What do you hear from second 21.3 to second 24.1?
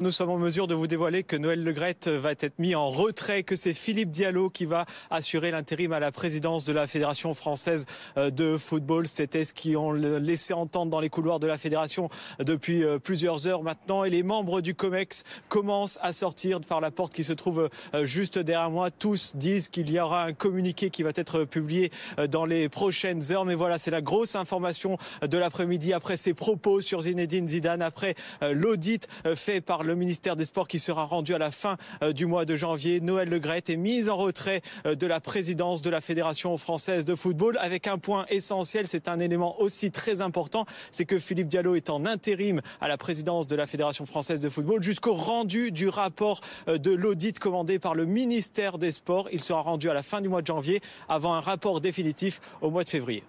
publié dans les prochaines heures. Mais voilà, c'est la